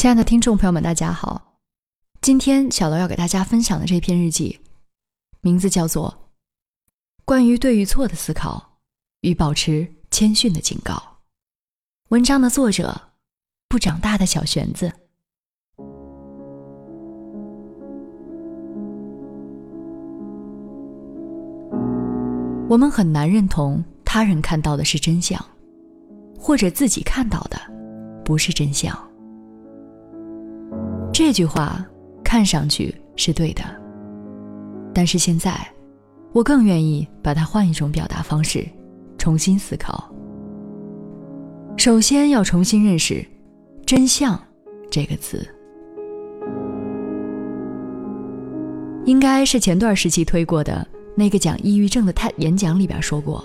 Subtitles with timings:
[0.00, 1.58] 亲爱的听众朋友们，大家好。
[2.22, 4.58] 今天小楼要给大家分享的这篇日记，
[5.42, 6.30] 名字叫做
[7.26, 8.78] 《关于对与错的思考
[9.20, 10.94] 与保持谦逊的警告》。
[12.08, 12.98] 文章的作者：
[13.68, 14.90] 不长大的小玄子。
[22.70, 25.38] 我们很难认同他人看到的是真相，
[26.38, 27.60] 或者自己看到的
[28.24, 29.09] 不是真相。
[31.12, 31.84] 这句话
[32.24, 33.62] 看上去是对的，
[34.94, 35.54] 但是现在，
[36.32, 38.66] 我更愿意把它换一种表达方式，
[39.18, 40.10] 重新思考。
[41.76, 43.24] 首先要重新认识
[43.84, 44.40] “真相”
[44.90, 45.46] 这个词，
[49.04, 53.44] 应该是前段时期推过的那个讲抑郁症的 TED 演讲里边说过：“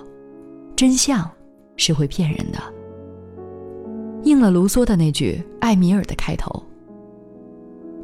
[0.76, 1.30] 真相
[1.78, 2.60] 是会骗人的。”
[4.24, 6.64] 应了卢梭的那句《艾米尔》的开头。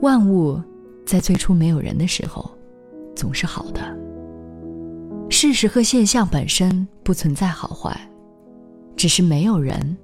[0.01, 0.59] 万物
[1.05, 2.49] 在最初没有人的时候，
[3.15, 3.81] 总是好的。
[5.29, 7.95] 事实和现象本身不存在好坏，
[8.97, 9.95] 只是没有人，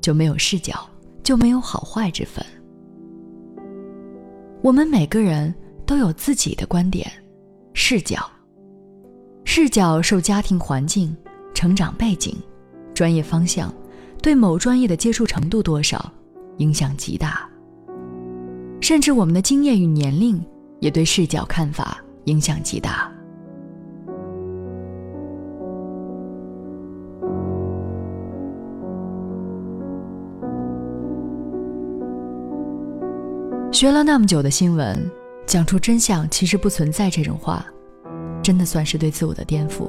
[0.00, 0.74] 就没有视角，
[1.22, 2.44] 就没有好坏之分。
[4.60, 5.54] 我们每个人
[5.86, 7.08] 都有自己的观点、
[7.74, 8.28] 视角，
[9.44, 11.16] 视角受家庭环境、
[11.54, 12.36] 成长背景、
[12.92, 13.72] 专业方向、
[14.20, 16.12] 对某专业的接触程度多少
[16.56, 17.48] 影响极大。
[18.84, 20.38] 甚至我们的经验与年龄
[20.78, 23.10] 也对视角看法影响极大。
[33.72, 35.10] 学了那么久的新闻，
[35.46, 37.64] 讲出真相其实不存在这种话，
[38.42, 39.88] 真的算是对自我的颠覆。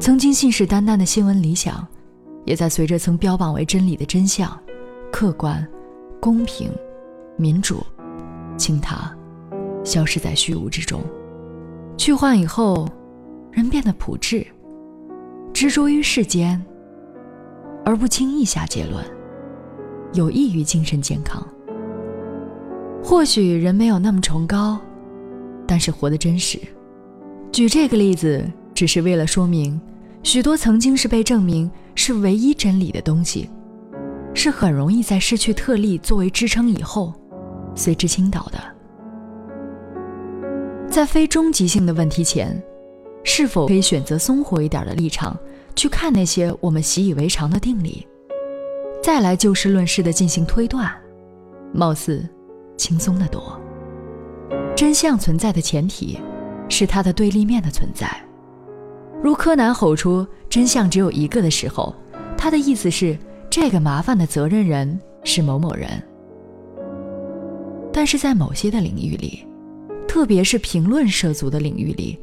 [0.00, 1.86] 曾经信誓旦旦的新闻理想，
[2.44, 4.50] 也在随着曾标榜为真理的真相、
[5.12, 5.64] 客观。
[6.20, 6.70] 公平、
[7.38, 7.82] 民主、
[8.58, 9.10] 清他，
[9.82, 11.02] 消失在虚无之中。
[11.96, 12.86] 去幻以后，
[13.50, 14.46] 人变得朴质，
[15.52, 16.62] 执着于世间，
[17.86, 19.02] 而不轻易下结论，
[20.12, 21.42] 有益于精神健康。
[23.02, 24.78] 或许人没有那么崇高，
[25.66, 26.58] 但是活得真实。
[27.50, 29.80] 举这个例子，只是为了说明，
[30.22, 33.48] 许多曾经是被证明是唯一真理的东西。
[34.32, 37.12] 是很容易在失去特例作为支撑以后，
[37.74, 38.58] 随之倾倒的。
[40.88, 42.60] 在非终极性的问题前，
[43.22, 45.36] 是否可以选择松活一点的立场
[45.76, 48.06] 去看那些我们习以为常的定理，
[49.02, 50.90] 再来就事论事的进行推断，
[51.72, 52.28] 貌似
[52.76, 53.60] 轻松的多。
[54.74, 56.18] 真相存在的前提，
[56.68, 58.10] 是它的对立面的存在。
[59.22, 61.94] 如柯南吼出“真相只有一个”的时候，
[62.36, 63.18] 他的意思是。
[63.50, 65.90] 这个麻烦的责任人是某某人，
[67.92, 69.44] 但是在某些的领域里，
[70.06, 72.16] 特别是评论涉足的领域里，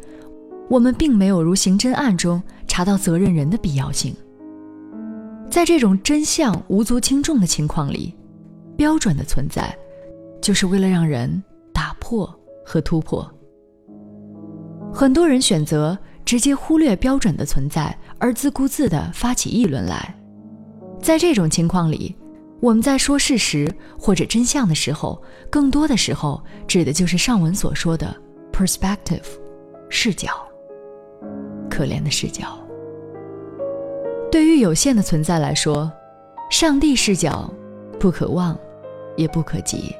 [0.70, 4.16] 我们并没有如刑侦案中查到责任人的必要性。
[5.50, 8.16] 在这种真相无足轻重的情况里，
[8.78, 9.78] 标准的存在，
[10.42, 11.44] 就是为了让人
[11.74, 12.34] 打破
[12.66, 13.30] 和突破。
[14.94, 20.14] 很多人选择直接忽略标准的存在，而自顾自地发起议论来。
[21.07, 22.13] 在这种情况里，
[22.59, 23.66] 我们在说事实
[23.97, 28.13] 或者真相的时候，更多的时候指的就是上文所说的
[28.51, 29.23] perspective
[29.88, 30.29] 视角。
[31.69, 32.59] 可怜的视角。
[34.29, 35.90] 对于有限的存在来说，
[36.50, 37.50] 上帝视角
[37.97, 38.59] 不可望，
[39.16, 39.95] 也不可及。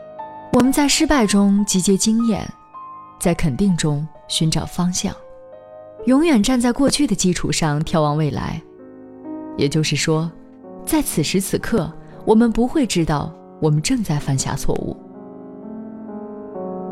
[0.52, 2.46] 我们在失败中集结经验，
[3.18, 5.16] 在肯定中寻找方向，
[6.06, 8.62] 永远站在过去的基础上眺望未来。
[9.56, 10.30] 也就是说。
[10.88, 11.92] 在此时此刻，
[12.26, 13.32] 我们不会知道
[13.62, 14.96] 我们正在犯下错误。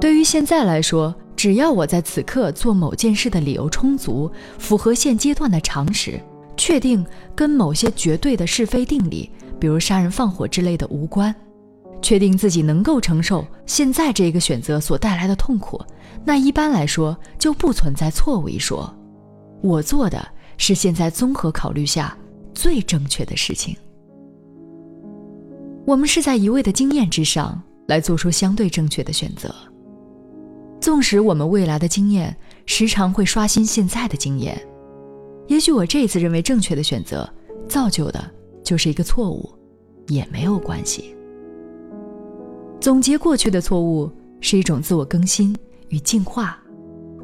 [0.01, 4.29] 对于现在来说，只要我在此刻做某件事的理由充足，
[4.59, 6.19] 符合现阶段的常识，
[6.57, 11.33] 确定跟某些绝对的是非定理，比如杀人放火之类的无关，
[12.01, 15.81] 确定自己能够承受现在这个选择所带来的痛苦，
[16.25, 18.93] 那一般来说就不存在错误一说。
[19.63, 20.27] 我做的
[20.57, 22.15] 是现在综合考虑下
[22.53, 23.75] 最正确的事情。
[25.85, 29.53] 我们是在一味的经验之上来做出相对正确的选择，
[30.81, 32.35] 纵使我们未来的经验
[32.65, 34.59] 时常会刷新现在的经验，
[35.47, 37.31] 也许我这次认为正确的选择，
[37.67, 38.31] 造就的
[38.63, 39.47] 就是一个错误，
[40.07, 41.15] 也没有关系。
[42.81, 44.11] 总结过去的错误
[44.41, 45.55] 是一种自我更新
[45.89, 46.59] 与进化，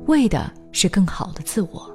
[0.05, 1.89] 为的是更好的自我。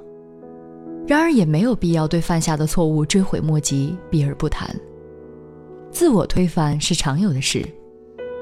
[1.07, 4.69] 然而也没有必要对犯下的错误追悔莫及，避而不谈。
[5.99, 7.67] 自我推翻是常有的事，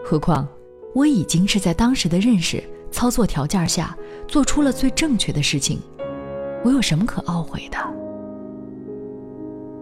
[0.04, 0.44] 何况
[0.92, 2.60] 我已经是在当时的认识、
[2.90, 3.96] 操作条件下
[4.26, 5.78] 做出了最正确的事情，
[6.64, 7.78] 我有什么可懊悔的？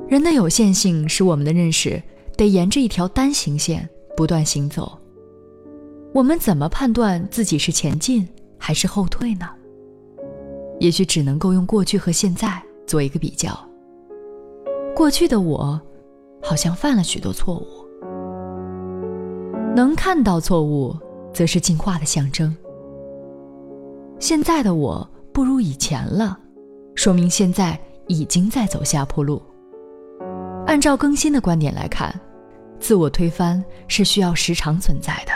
[0.06, 2.02] 人的有限性使我们的认识
[2.36, 4.98] 得沿着一条单行线不断行走。
[6.12, 8.28] 我们怎么判断自己是前进
[8.58, 9.48] 还是后退呢？
[10.78, 13.58] 也许只能够用过去和现在做一个比较。
[14.94, 15.80] 过去的我，
[16.42, 17.66] 好像犯了许多错误。
[19.74, 20.94] 能看到错误，
[21.32, 22.54] 则是进化的象征。
[24.18, 26.38] 现在的我不如以前了，
[26.94, 29.40] 说明现在已经在走下坡路。
[30.66, 32.14] 按照更新的观点来看，
[32.78, 35.32] 自我推翻是需要时常存在的。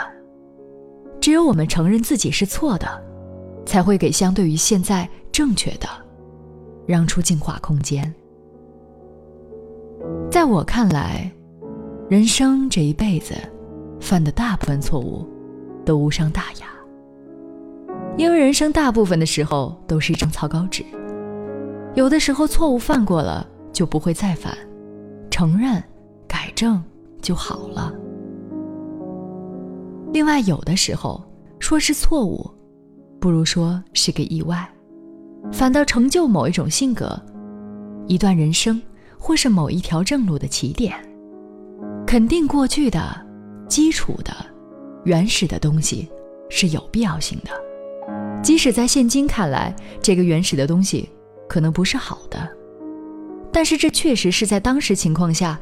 [1.21, 2.87] 只有我们承认自己是错的，
[3.65, 5.89] 才会给相对于现在正确的
[6.87, 8.15] 让出进化空间。
[10.31, 11.31] 在我看来，
[12.09, 13.35] 人生这一辈子
[14.01, 15.27] 犯的大部分错误
[15.85, 16.67] 都无伤大雅，
[18.17, 20.85] 因为人生大部分的时候都是一张草稿纸。
[21.95, 24.57] 有的时候错误犯过了就不会再犯。
[25.31, 25.83] 承认、
[26.27, 26.83] 改正
[27.21, 27.93] 就好了。
[30.15, 31.23] 另外，有的时候
[31.59, 32.51] 说是错误，
[33.21, 34.67] 不如说是个意外，
[35.53, 37.21] 反倒成就某一种性格、
[38.07, 38.81] 一段人生，
[39.27, 40.95] 或是某一条正路的起点。
[42.07, 43.27] 肯定过去的、
[43.69, 44.33] 基础的、
[45.05, 46.09] 原始的东西
[46.49, 47.51] 是有必要性的，
[48.41, 51.09] 即使在现今看来，这个原始的东西
[51.49, 52.49] 可能不是好的。
[53.51, 55.59] 但是这确实是在当时情况下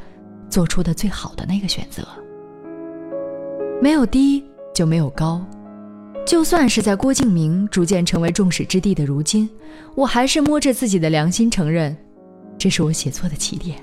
[0.51, 2.07] 做出的最好的那个选择。
[3.81, 4.45] 没有低
[4.75, 5.43] 就没有高，
[6.27, 9.49] 就算是在郭敬明逐渐成为众矢之的的如今，
[9.95, 11.97] 我还是摸着自己的良心承认，
[12.59, 13.79] 这是我写作的起点。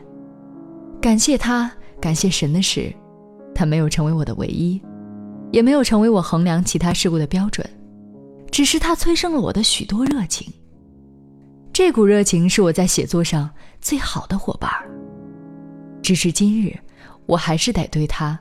[1.01, 2.93] 感谢他，感谢神的是，
[3.53, 4.81] 他没有成为我的唯一，
[5.51, 7.67] 也没有成为我衡量其他事物的标准，
[8.51, 10.51] 只是他催生了我的许多热情。
[11.73, 14.89] 这股热情是我在写作上最好的伙伴儿。
[16.01, 16.77] 直至今日，
[17.25, 18.37] 我还是得对他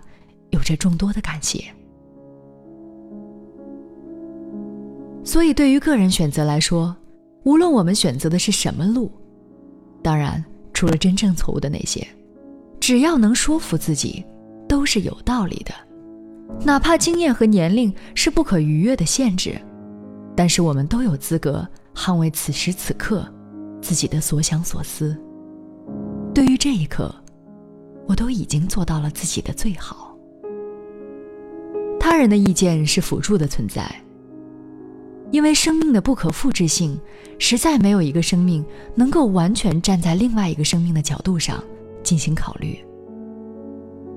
[0.50, 1.64] 有着众多的感谢。
[5.22, 6.96] 所以，对于个人选择来说，
[7.44, 9.12] 无论我们选择的是什么路，
[10.02, 10.42] 当然
[10.72, 12.06] 除了真正错误的那些，
[12.80, 14.24] 只要能说服自己，
[14.68, 15.74] 都是有道理的。
[16.64, 19.60] 哪怕经验和年龄是不可逾越的限制，
[20.36, 21.66] 但是我们都有资格。
[21.92, 23.26] 捍卫此时此刻
[23.82, 25.14] 自己的所想所思。
[26.32, 27.12] 对于这一刻，
[28.06, 30.16] 我都已经做到了自己的最好。
[31.98, 33.84] 他人的意见是辅助的存在，
[35.30, 36.98] 因为生命的不可复制性，
[37.38, 41.62] 实在没有一个生命能够完全站在另外一个生命的角度上
[42.02, 42.78] 进行考虑。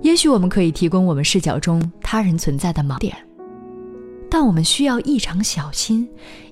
[0.01, 3.15] 也许我们可以提供我们视角中他人存在的盲点，
[4.29, 6.07] 但我们需要异常小心，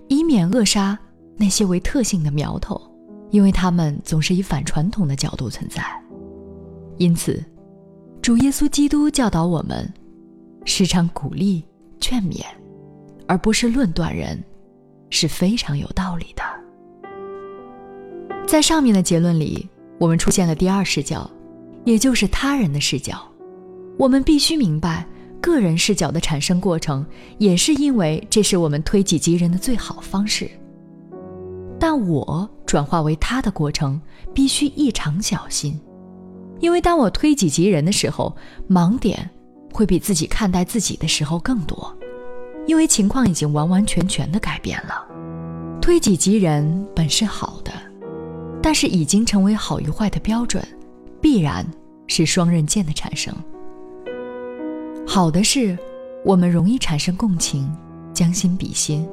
[0.07, 0.97] 以免扼杀。
[1.37, 2.79] 那些为特性的苗头，
[3.31, 5.83] 因为他们总是以反传统的角度存在，
[6.97, 7.43] 因此，
[8.21, 9.91] 主耶稣基督教导我们，
[10.65, 11.65] 时常鼓励、
[11.99, 12.45] 劝勉，
[13.27, 14.39] 而不是论断人，
[15.11, 16.41] 是非常有道理的。
[18.47, 19.69] 在上面的结论里，
[19.99, 21.29] 我们出现了第二视角，
[21.85, 23.21] 也就是他人的视角。
[23.97, 25.05] 我们必须明白，
[25.39, 27.05] 个人视角的产生过程，
[27.37, 30.49] 也是因为这是我们推己及人的最好方式。
[31.79, 34.01] 但我转化为他的过程
[34.33, 35.79] 必须异常小心，
[36.59, 38.35] 因为当我推己及人的时候，
[38.69, 39.29] 盲点
[39.71, 41.95] 会比自己看待自己的时候更多，
[42.67, 45.07] 因为情况已经完完全全的改变了。
[45.81, 47.71] 推己及人本是好的，
[48.61, 50.63] 但是已经成为好与坏的标准，
[51.19, 51.65] 必然
[52.07, 53.33] 是双刃剑的产生。
[55.07, 55.77] 好的是，
[56.23, 57.69] 我们容易产生共情，
[58.13, 59.07] 将心比心。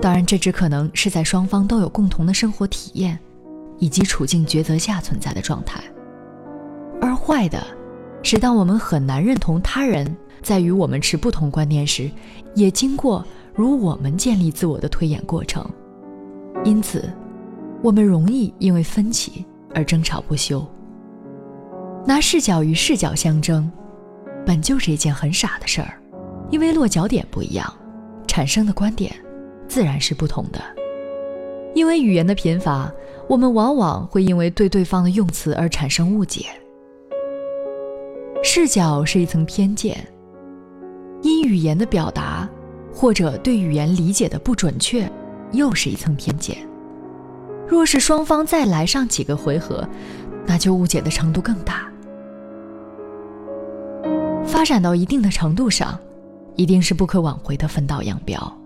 [0.00, 3.18] 当然，这只可能是在双方都有共同的生活体验，
[3.78, 5.82] 以及处境抉择下存在的状态。
[7.00, 7.64] 而坏的，
[8.24, 12.10] 是当我们很难认同他人在与我们持不同观念时，
[12.54, 13.22] 也经过
[13.54, 15.64] 如我们建立自我的推演过程。
[16.64, 17.08] 因此，
[17.82, 20.66] 我们容易因为分歧而争吵不休。
[22.06, 23.70] 拿视角与视角相争，
[24.46, 26.00] 本就是一件很傻的事儿，
[26.50, 27.70] 因为落脚点不一样，
[28.26, 29.14] 产生的观点。
[29.68, 30.60] 自然是不同的，
[31.74, 32.90] 因为语言的贫乏，
[33.28, 36.46] 我们往往会因为对对方的用词而产生误解。
[38.46, 40.06] 视角是一层偏见，
[41.22, 42.46] 因语言的表达
[42.92, 45.10] 或者对语言理解的不准确，
[45.52, 46.58] 又是一层偏见。
[47.66, 49.88] 若是双方再来上几个回合，
[50.46, 51.90] 那就误解的程度更大。
[54.44, 55.98] 发展到一定的程度上，
[56.54, 58.58] 一定是不可挽回的分道扬镳。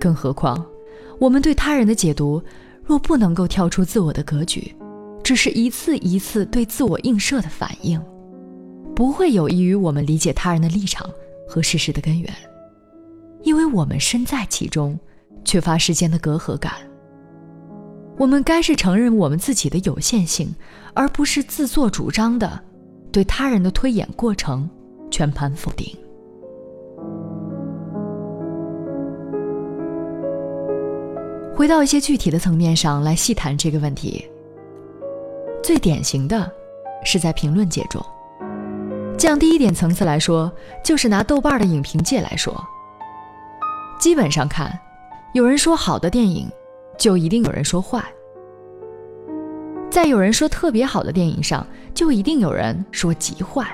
[0.00, 0.62] 更何况，
[1.20, 2.42] 我们对他人的解读，
[2.82, 4.74] 若不能够跳出自我的格局，
[5.22, 8.02] 只是一次一次对自我映射的反应，
[8.94, 11.08] 不会有益于我们理解他人的立场
[11.48, 12.32] 和事实的根源，
[13.42, 14.98] 因为我们身在其中，
[15.44, 16.72] 缺乏时间的隔阂感。
[18.18, 20.54] 我们该是承认我们自己的有限性，
[20.94, 22.62] 而不是自作主张的
[23.10, 24.68] 对他人的推演过程
[25.10, 25.96] 全盘否定。
[31.54, 34.24] 回到一些具体的层面上来细谈这个问题。
[35.62, 36.50] 最典型的，
[37.04, 38.04] 是在评论界中。
[39.22, 40.52] 降低一点层次来说，
[40.82, 42.52] 就是拿豆瓣的影评界来说。
[43.96, 44.76] 基本上看，
[45.32, 46.50] 有人说好的电影，
[46.98, 48.04] 就一定有人说坏。
[49.88, 51.64] 在有人说特别好的电影上，
[51.94, 53.64] 就一定有人说极坏。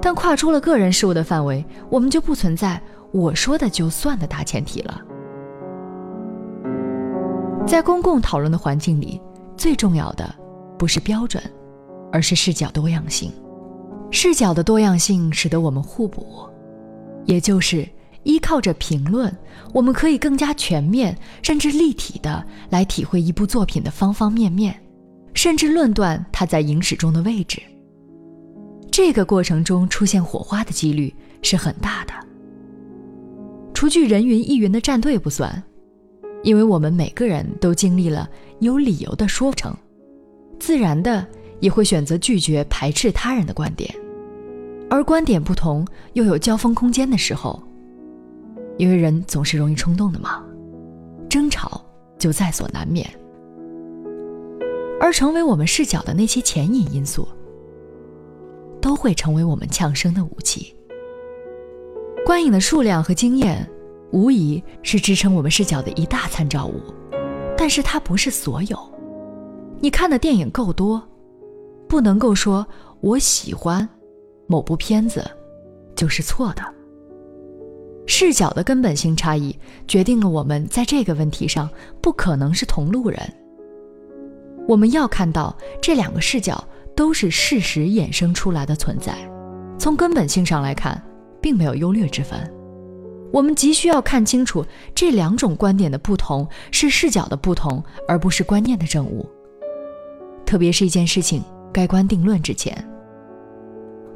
[0.00, 2.80] 但跨出了个人事物的范围，我们就不存在
[3.12, 5.02] 我说的就算的大前提了。
[7.66, 9.20] 在公共讨论的环境里，
[9.54, 10.34] 最重要的
[10.78, 11.42] 不是标准，
[12.10, 13.30] 而是视角多样性。
[14.10, 16.48] 视角的多样性使得我们互补，
[17.26, 17.88] 也就是
[18.24, 19.34] 依靠着评论，
[19.72, 24.78] 我们可以更加全面甚至立体的来体会一部作品的方方面面，
[25.34, 27.62] 甚至论断它在影史中的位置。
[28.90, 32.12] 这个过程中出现火花的几率是很大的。
[33.72, 35.62] 除去人云亦云的站队不算。
[36.42, 38.26] 因为我们每个人都经历了
[38.60, 39.76] 有理由的说成，
[40.58, 41.26] 自然的
[41.60, 43.94] 也会选择拒绝、排斥他人的观点，
[44.90, 47.62] 而观点不同又有交锋空间的时候，
[48.76, 50.42] 因为人总是容易冲动的嘛，
[51.28, 51.80] 争吵
[52.18, 53.08] 就在所难免。
[55.00, 57.28] 而成为我们视角的那些前引因素，
[58.80, 60.74] 都会成为我们呛声的武器。
[62.26, 63.68] 观影的数量和经验。
[64.12, 66.80] 无疑是支撑我们视角的一大参照物，
[67.56, 68.76] 但是它不是所有。
[69.78, 71.00] 你看的电影够多，
[71.90, 72.64] 不能够说
[73.00, 73.86] 我喜欢
[74.46, 75.28] 某部片子
[75.96, 76.62] 就是错的。
[78.06, 79.54] 视角的根本性差异
[79.88, 81.68] 决定了我们在这个问题上
[82.00, 83.20] 不可能是同路人。
[84.68, 86.62] 我们要看到这两个视角
[86.94, 89.12] 都是事实衍生出来的存在，
[89.76, 91.02] 从根本性上来看，
[91.40, 92.38] 并没有优劣之分。
[93.32, 99.28] 我们急需要看清楚这两种观点的不同是视角的不同，而不是观念的正误。
[100.46, 101.42] 特别是一件事情
[101.72, 102.76] 盖棺定论之前，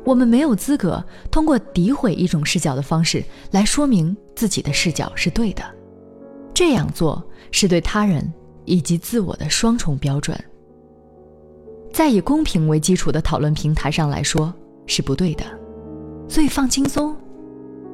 [0.04, 5.62] 我们没有资格通过诋毁一种视角的方式来说明自己的视角是对的。
[6.52, 8.32] 这样做是对他人
[8.64, 10.38] 以及自我的双重标准。
[11.92, 14.52] 在以公平为基础的讨论平台上来说
[14.86, 15.44] 是不对的，
[16.28, 17.16] 所以放轻松。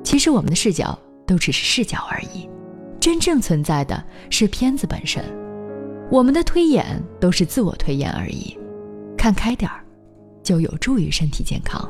[0.02, 0.99] 其实我们的视角。
[1.26, 2.50] 都只是视角而已，
[2.99, 5.23] 真正存在的是片子本身。
[6.11, 8.59] 我们的推演都是自我推演而已，
[9.21, 9.85] 看开点儿，
[10.43, 11.87] 就有助于身体健康。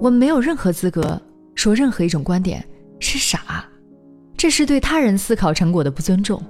[0.00, 1.20] 我们没有任何资格
[1.54, 2.66] 说任何一种观点
[2.98, 3.62] 是傻，
[4.34, 6.42] 这是对他人思考成果的不尊重。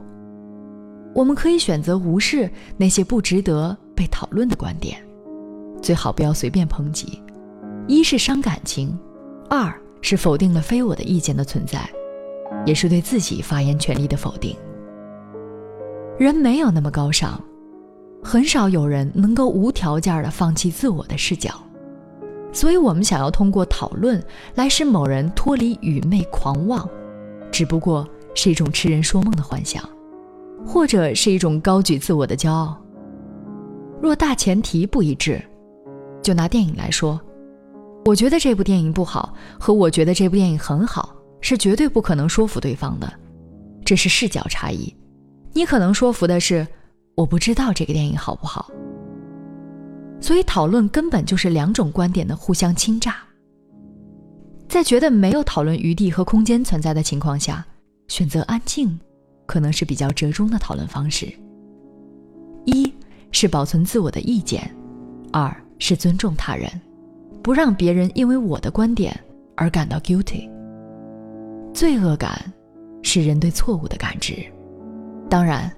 [1.12, 5.04] 我们可以选择无视那些不值得被讨论的观点，
[5.82, 7.20] 最好不要随便抨击，
[7.88, 8.96] 一是伤感情，
[9.50, 9.74] 二。
[10.04, 11.80] 是否定了非我的意见的存在，
[12.64, 14.56] 也是对自己发言权利的否定。
[16.16, 17.40] 人没有那么高尚，
[18.22, 21.50] 很少有人能够无条件的放弃自我的视角，
[22.52, 24.22] 所以，我们想要通过讨论
[24.54, 26.88] 来使某人脱离愚昧狂妄，
[27.50, 29.82] 只不过是一种痴人说梦的幻想，
[30.64, 32.80] 或者是一种高举自我的骄傲。
[34.00, 35.42] 若大前提不一致，
[36.22, 37.20] 就拿电影来说。
[38.04, 43.12] 我觉得这部电影不好，和我觉得这部电影很好，是绝对不可能说服对方的，
[43.84, 44.92] 这是视角差异。
[45.52, 46.66] 你可能说服的是，
[47.14, 48.70] 我不知道这个电影好不好。
[50.20, 53.12] 所以讨论根本就是两种观点的互相倾轧。
[54.68, 57.64] 在觉得没有讨论余地和空间存在的情况下，
[58.08, 58.98] 选择安静，
[59.46, 61.30] 可能是比较折中的讨论方式。
[62.64, 62.90] 一
[63.32, 64.70] 是保存自我的意见，
[65.32, 66.70] 二是尊重他人。
[67.42, 69.18] 不让别人因为我的观点
[69.56, 70.48] 而感到 guilty。
[71.74, 72.40] 罪恶感
[73.02, 74.36] 是人对错误的感知。
[75.28, 75.68] 当然，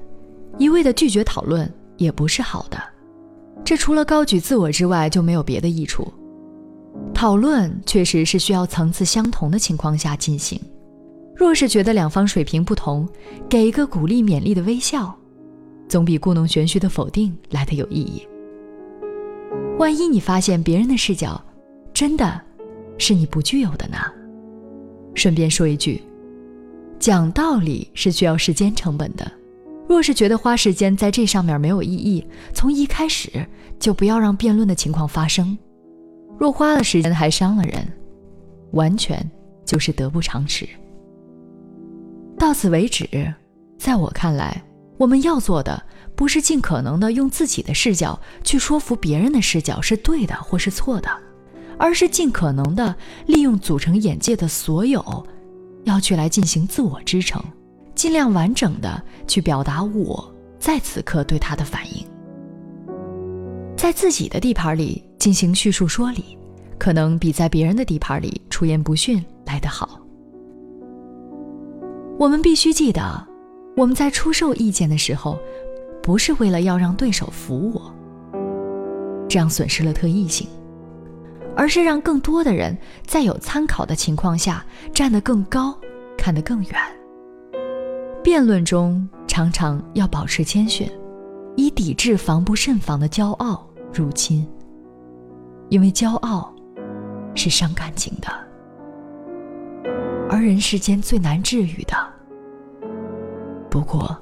[0.58, 2.82] 一味的拒绝讨论也不是好的。
[3.64, 6.12] 这除了高举自我之外就没有别的益处。
[7.12, 10.60] 讨论确实是需要层次相同的情况下进行。
[11.34, 13.08] 若是觉得两方水平不同，
[13.48, 15.14] 给一个鼓励勉励的微笑，
[15.88, 18.26] 总比故弄玄虚的否定来的有意义。
[19.78, 21.40] 万一你发现别人的视角。
[21.92, 22.40] 真的
[22.98, 23.96] 是你不具有的呢？
[25.14, 26.02] 顺便说一句，
[26.98, 29.30] 讲道理是需要时间成本的。
[29.88, 33.46] 若是觉得花时间在这上面没有意义，从一开始
[33.78, 35.56] 就不要让辩论的情况发生。
[36.38, 37.86] 若花了时间还伤了人，
[38.72, 39.30] 完全
[39.64, 40.66] 就是得不偿失。
[42.38, 43.08] 到此为止，
[43.78, 44.62] 在我看来，
[44.98, 45.80] 我们要做的
[46.16, 51.08] 不是尽可能的用自己的视角去说服别人的视角是对的或是错的，
[51.78, 52.94] 而是尽可能的
[53.26, 55.26] 利用组成眼界的所有，
[55.84, 57.40] 要去来进行自我支撑，
[58.04, 62.06] 尽量完整的去表达我在此刻对他的反应。
[63.78, 66.36] 在自己的地盘里进行叙述说理，
[66.76, 69.98] 可能比在别人的地盘里出言不逊来得好。
[72.18, 73.26] 我们必须记得，
[73.74, 75.38] 我们在出售意见的时候，
[76.02, 77.90] 不是为了要让对手服我，
[79.26, 80.46] 这样损失了特异性，
[81.56, 85.74] 而是让更多的人在有参考的情况下站得更高，
[86.18, 86.74] 看得更远。
[88.24, 90.90] 辩论中常常要保持谦逊，
[91.56, 94.48] 以抵制防不胜防的骄傲入侵，
[95.68, 96.50] 因为骄傲
[97.34, 98.28] 是伤感情的。
[100.30, 101.94] 而人世间最难治愈的，
[103.68, 104.16] 不过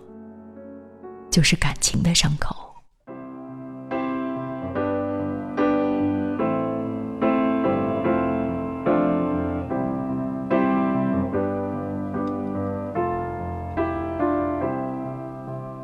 [1.31, 2.72] 就是感情的伤口。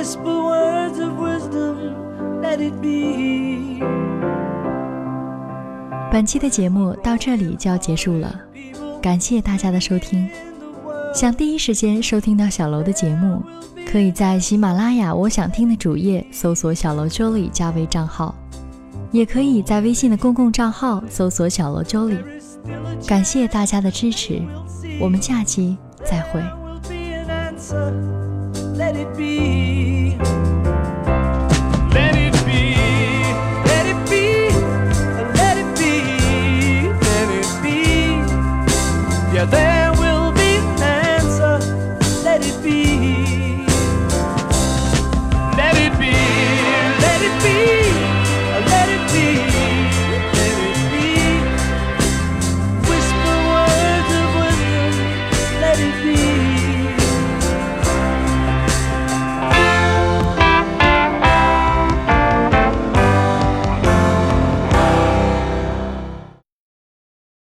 [0.00, 1.94] Whisper words of wisdom.
[2.40, 3.84] Let it be.
[6.10, 8.34] 本期的节目到这里就要结束了，
[9.02, 10.26] 感谢大家的收听。
[11.14, 13.42] 想第一时间收听到小楼的节目，
[13.92, 18.34] 可以在喜马拉雅“我想听”的主页搜索“小楼 Jolly” 加微账号，
[19.12, 22.16] 也可以在微信的公共账号搜索“小楼 Jolly”。
[23.06, 24.40] 感谢大家的支持，
[24.98, 26.40] 我们下期再会。
[28.80, 30.59] Let it be.